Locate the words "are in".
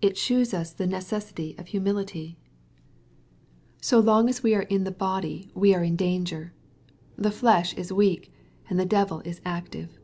4.54-4.84, 5.74-5.94